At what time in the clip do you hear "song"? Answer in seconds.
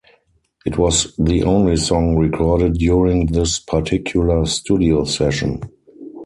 1.75-2.15